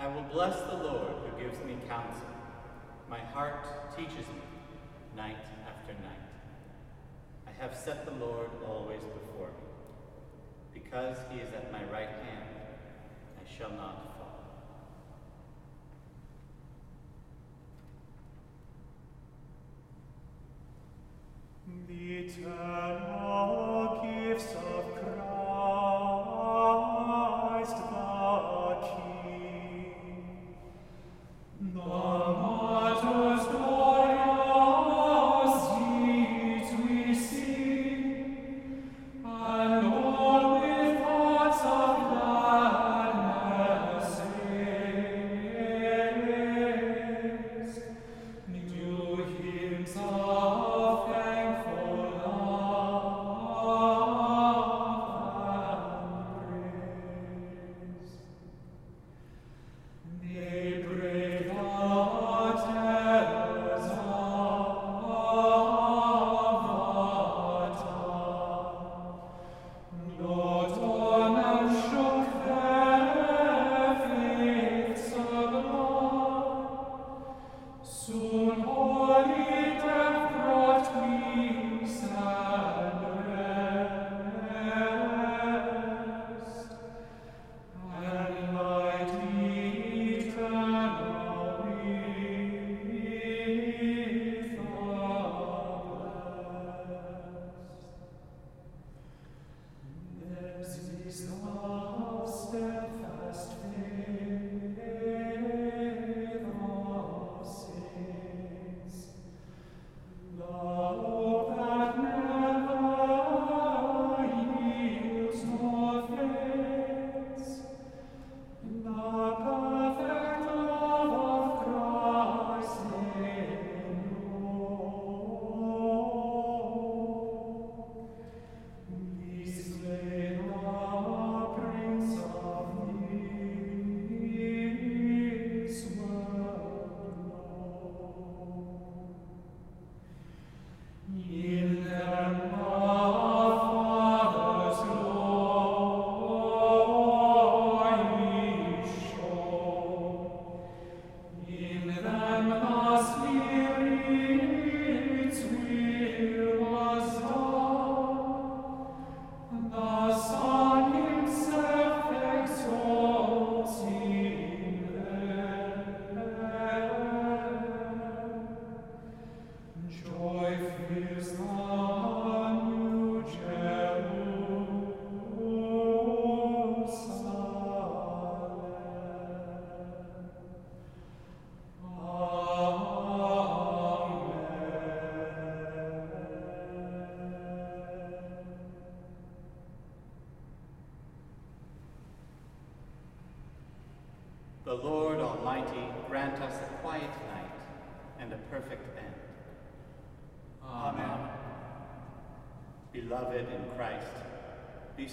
[0.00, 2.26] I will bless the Lord who gives me counsel.
[3.10, 4.40] My heart teaches me
[5.14, 6.30] night after night.
[7.46, 9.66] I have set the Lord always before me.
[10.72, 12.48] Because he is at my right hand,
[13.36, 14.40] I shall not fall.
[21.86, 24.00] The eternal
[24.66, 24.79] of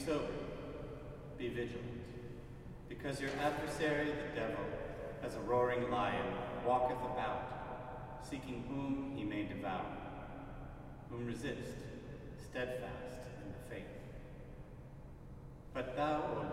[0.06, 0.26] sober,
[1.38, 2.02] be vigilant,
[2.90, 4.66] because your adversary, the devil,
[5.24, 6.26] as a roaring lion,
[6.66, 9.86] walketh about, seeking whom he may devour,
[11.10, 11.80] whom resist,
[12.50, 13.86] steadfast in the faith.
[15.74, 16.48] But thou, O Lord,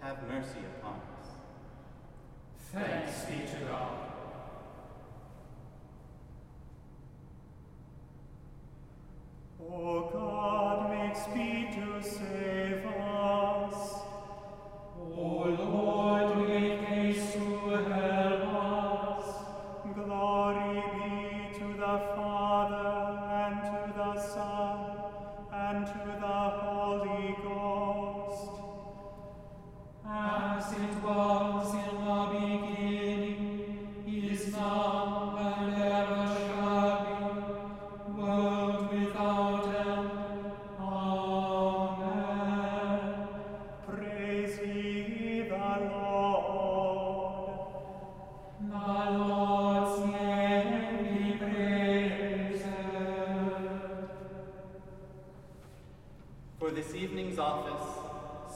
[0.00, 1.28] have mercy upon us.
[2.72, 3.98] Thanks be to God.
[9.60, 10.31] O God,
[56.72, 57.86] for this evening's office,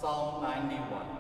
[0.01, 1.16] Psalm 91.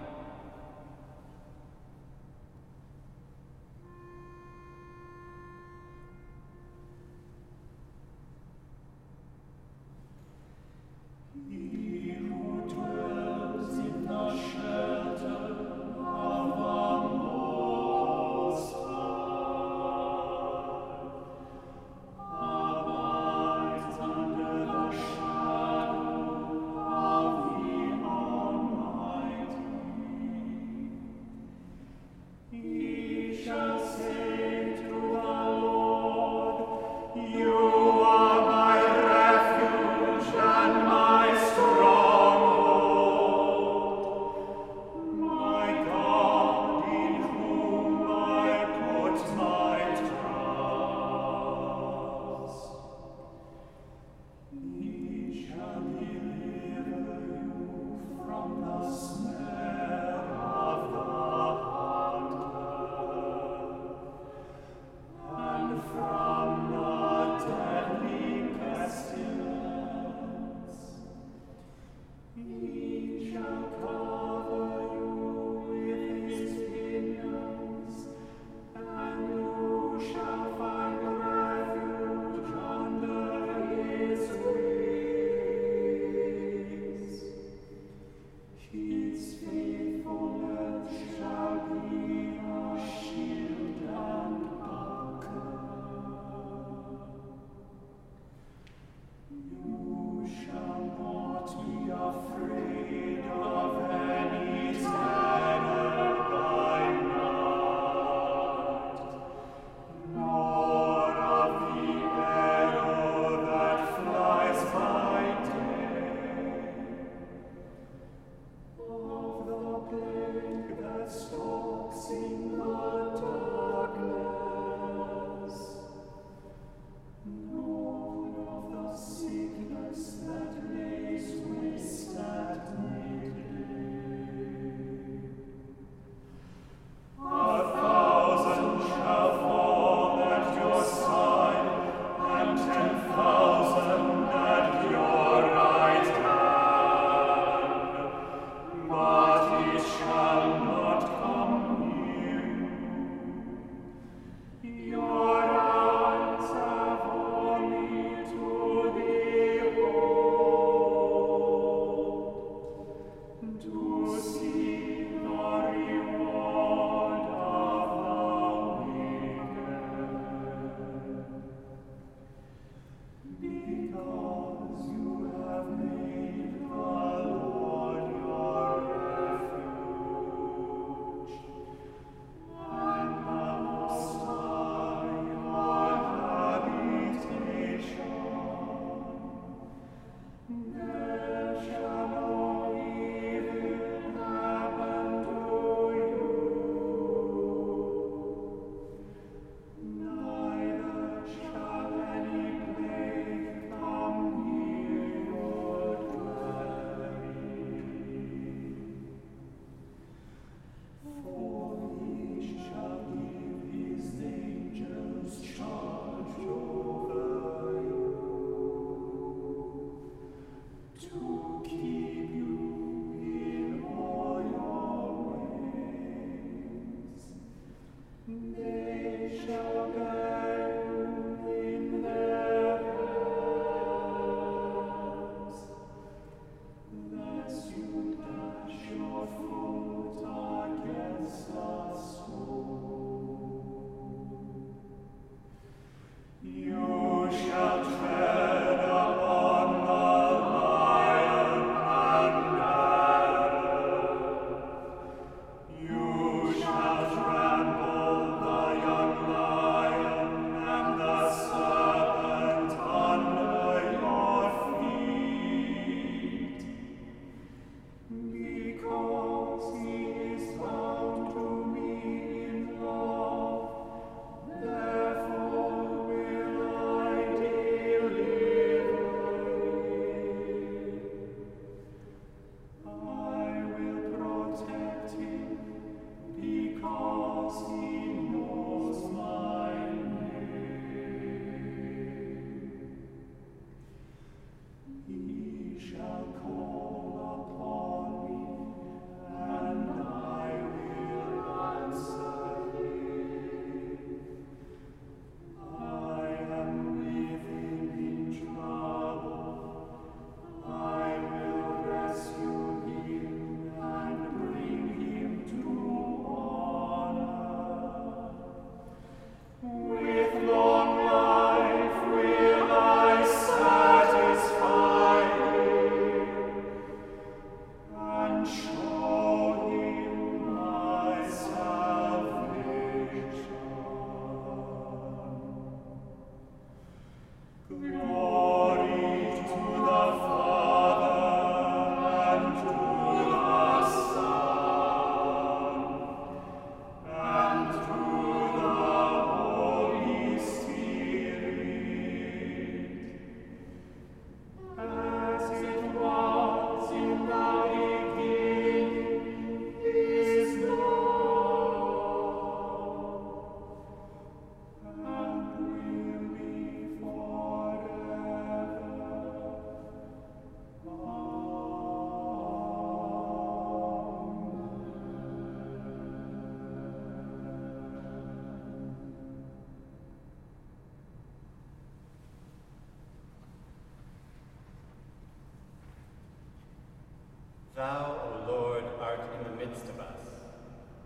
[387.76, 390.24] Thou, O Lord, art in the midst of us,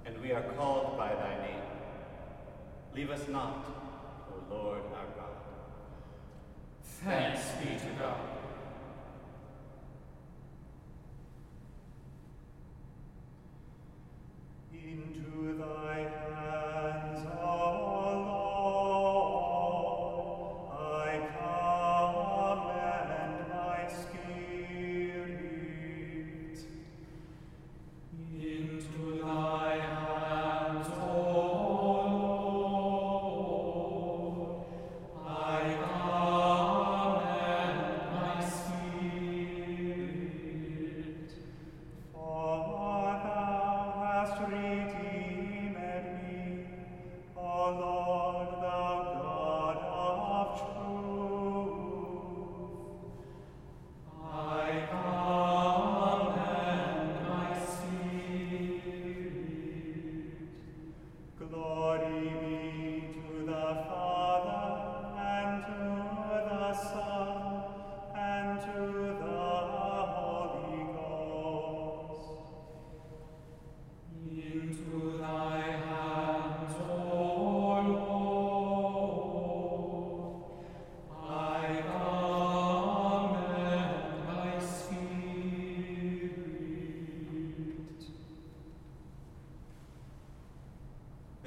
[0.06, 1.62] and we are called by thy name.
[2.94, 3.66] Leave us not,
[4.30, 5.34] O Lord our God.
[6.84, 8.29] Thanks be to God.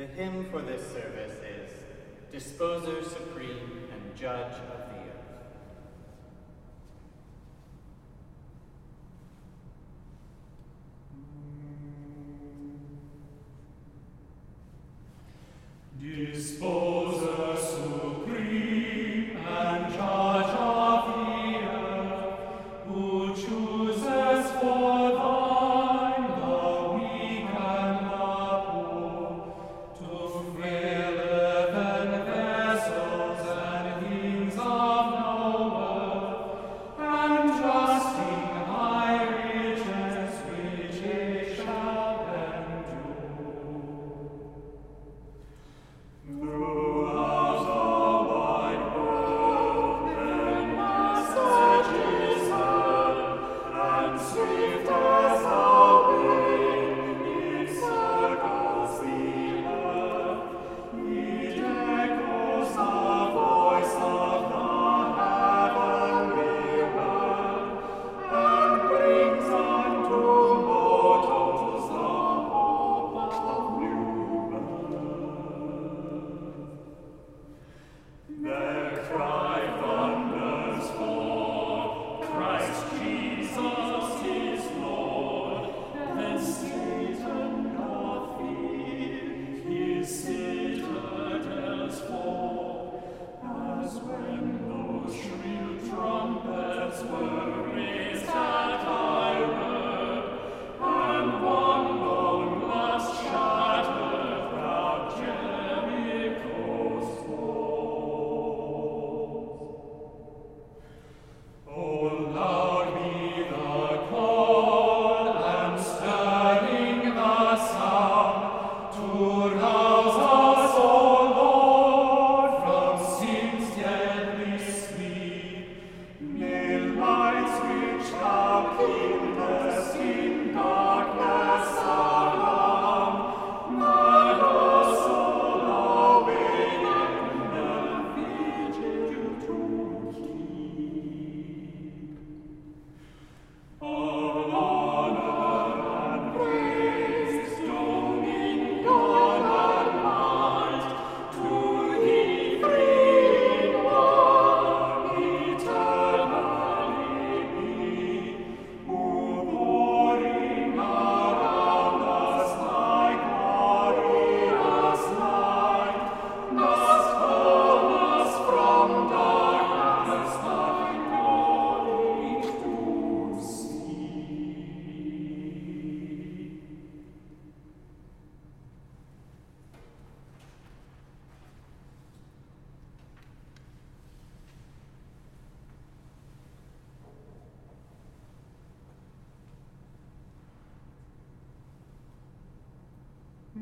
[0.04, 1.72] The hymn for this service is
[2.30, 4.93] Disposer Supreme and Judge of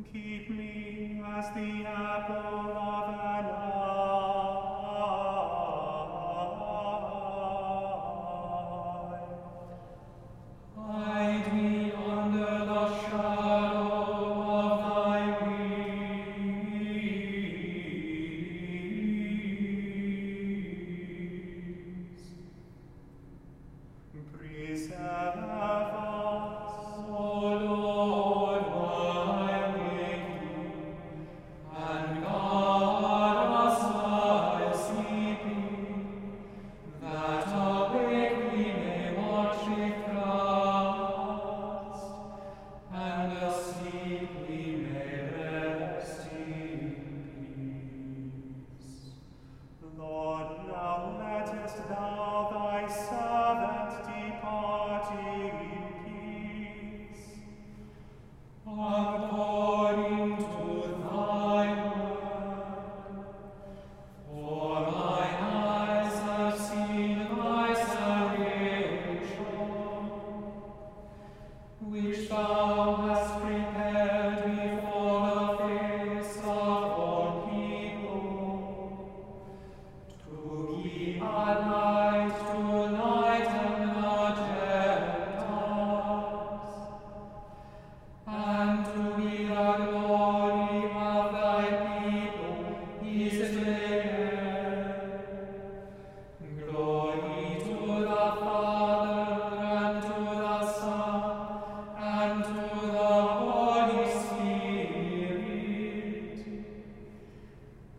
[0.03, 2.90] Keep me as the apple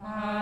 [0.04, 0.41] Amen.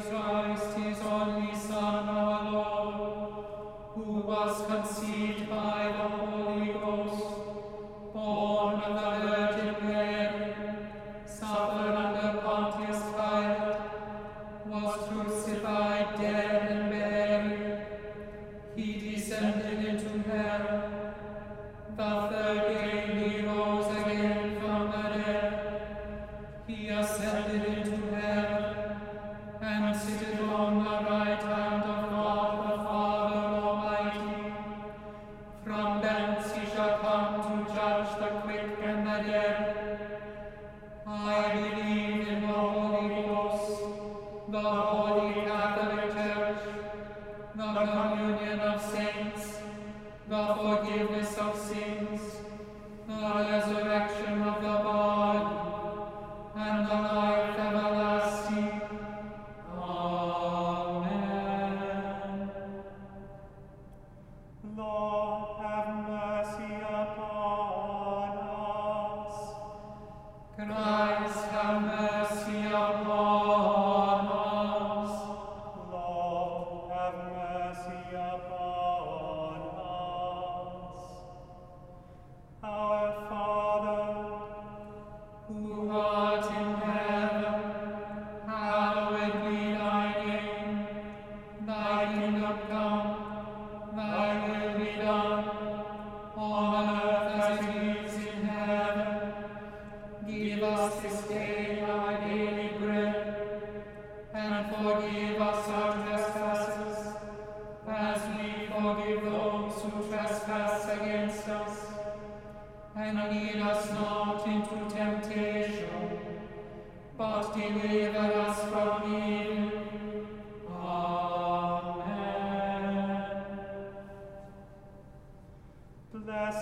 [0.00, 0.29] Christ.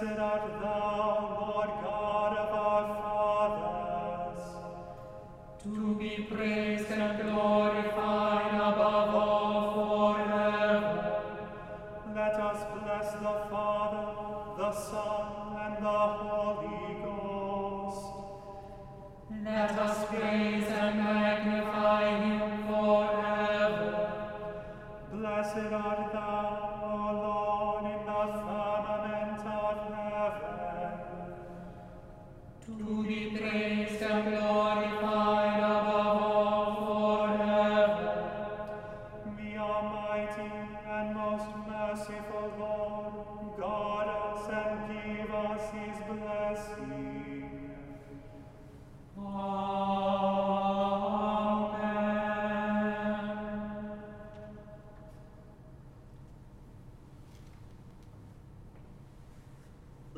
[0.01, 0.78] Blessed art thou,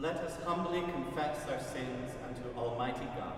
[0.01, 3.35] Let us humbly confess our sins unto Almighty God.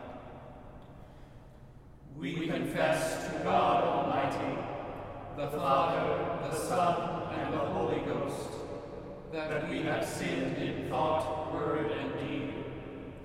[2.16, 4.62] We confess to God Almighty,
[5.36, 8.50] the Father, the Son, and the Holy Ghost,
[9.32, 12.54] that we have sinned in thought, word, and deed,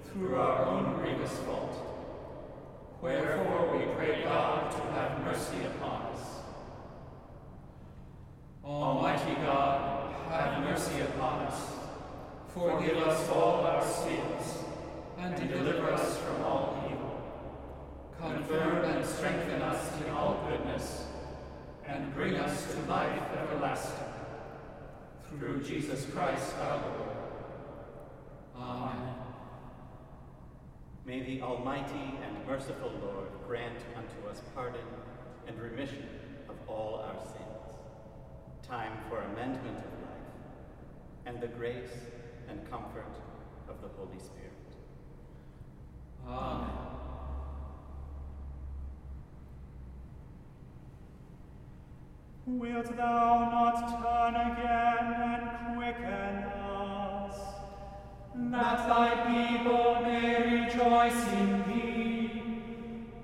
[0.05, 1.77] through our own grievous fault.
[3.03, 6.21] Wherefore we pray God to have mercy upon us.
[8.65, 11.77] Almighty God, have mercy upon us.
[12.59, 14.63] Forgive us all our sins,
[15.19, 17.21] and deliver us from all evil.
[18.19, 21.05] Confirm and strengthen us in all goodness,
[21.87, 24.07] and bring us to life everlasting.
[25.29, 27.17] Through Jesus Christ our Lord.
[28.57, 29.13] Amen.
[31.05, 34.81] May the Almighty and merciful Lord grant unto us pardon
[35.47, 36.09] and remission
[36.49, 37.77] of all our sins,
[38.67, 41.91] time for amendment of life, and the grace
[42.49, 43.13] and comfort
[43.69, 44.51] of the Holy Spirit.
[46.27, 46.69] Amen.
[52.45, 57.35] Wilt thou not turn again and quicken us?
[58.35, 62.43] That thy people may rejoice in thee.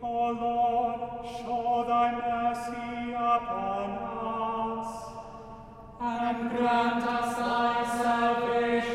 [0.01, 5.13] O Lord, show thy mercy upon us.
[6.01, 8.92] and grant us thy salvation.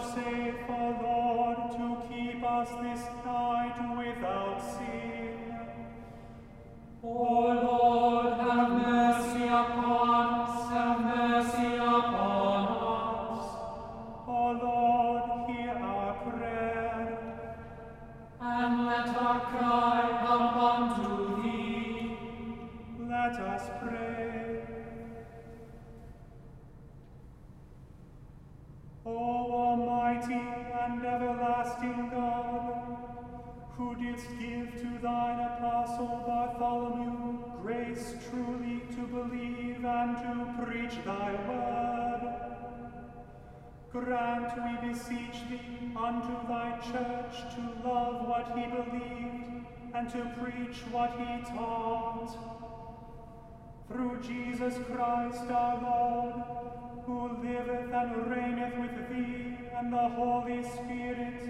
[0.00, 5.54] Vouchsafe, O Lord, to keep us this night without sin.
[7.02, 7.08] O
[7.68, 10.08] Lord, have mercy upon
[10.40, 12.64] us, have mercy upon
[12.96, 13.44] us.
[14.26, 17.18] O Lord, hear our prayer.
[18.40, 22.16] And let our cry come unto thee.
[23.06, 24.20] Let us pray.
[30.20, 32.96] Almighty and everlasting God,
[33.76, 41.32] who didst give to thine apostle Bartholomew grace truly to believe and to preach thy
[41.48, 42.20] word,
[43.92, 44.52] grant,
[44.82, 51.12] we beseech thee, unto thy church to love what he believed and to preach what
[51.18, 52.36] he taught.
[53.88, 59.49] Through Jesus Christ our Lord, who liveth and reigneth with thee
[59.80, 61.42] and the Holy Spirit,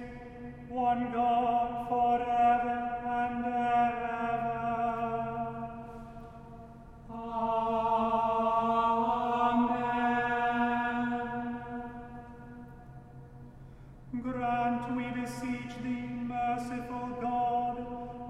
[0.68, 4.70] one God forever and ever.
[7.10, 7.50] Amen.
[14.22, 17.76] Grant, we beseech thee, merciful God,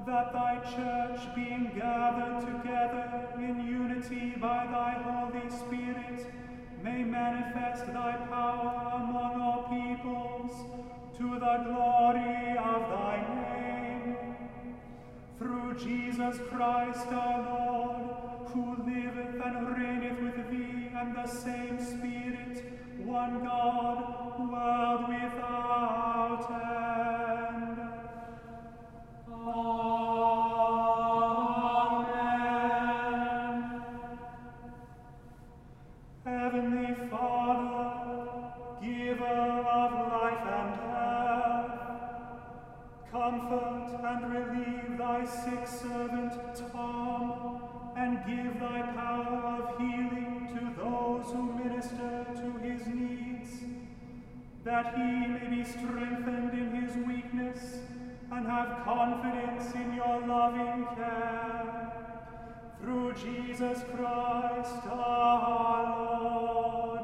[0.06, 4.99] that thy church, being gathered together in unity by thy
[7.30, 10.52] manifest thy power among all peoples,
[11.16, 14.16] to the glory of thy name.
[15.38, 22.64] Through Jesus Christ our Lord, who liveth and reigneth with thee and the same Spirit,
[22.98, 25.19] one God, world without
[54.64, 57.78] that he may be strengthened in his weakness
[58.30, 61.92] and have confidence in your loving care.
[62.80, 66.99] Through Jesus Christ our Lord.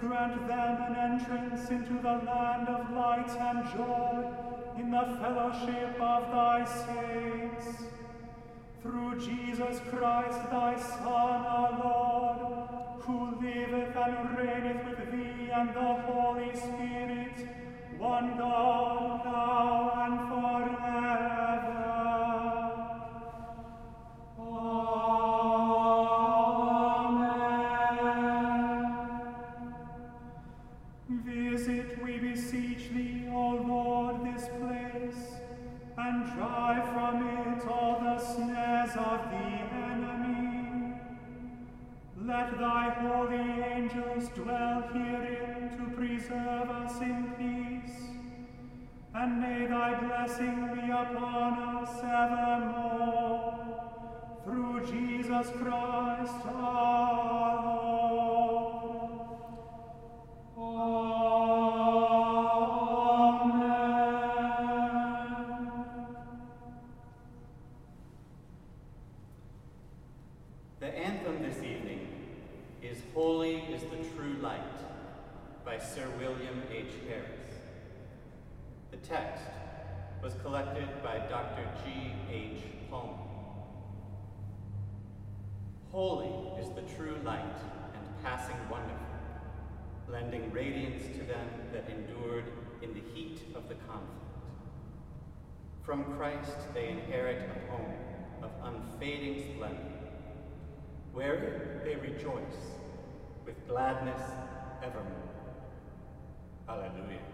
[0.00, 4.24] Grant them an entrance into the land of light and joy
[4.78, 7.84] in the fellowship of thy saints.
[8.82, 15.94] Through Jesus Christ, thy Son, our Lord, who liveth and reigneth with thee and the
[16.06, 17.48] Holy Spirit,
[17.98, 20.33] one God, now and forever.
[42.34, 47.98] Let thy holy angels dwell herein to preserve us in peace,
[49.14, 51.92] and may thy blessing be upon us
[52.22, 53.54] evermore.
[54.42, 58.03] Through Jesus Christ our Lord.
[79.14, 79.44] Text
[80.24, 81.64] was collected by Dr.
[81.84, 82.12] G.
[82.32, 82.62] H.
[82.90, 83.12] Palmer.
[85.92, 87.58] Holy is the true light
[87.94, 89.06] and passing wonderful,
[90.08, 92.46] lending radiance to them that endured
[92.82, 94.10] in the heat of the conflict.
[95.84, 97.94] From Christ they inherit a home
[98.42, 99.94] of unfading splendor,
[101.12, 102.62] wherein they rejoice
[103.46, 104.22] with gladness
[104.82, 105.30] evermore.
[106.68, 107.33] Alleluia.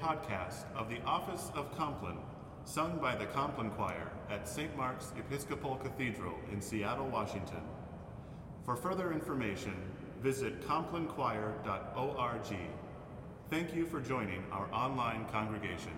[0.00, 2.18] Podcast of the Office of Compline,
[2.64, 4.74] sung by the Compline Choir at St.
[4.76, 7.62] Mark's Episcopal Cathedral in Seattle, Washington.
[8.64, 9.74] For further information,
[10.22, 12.56] visit complinechoir.org.
[13.50, 15.92] Thank you for joining our online congregation.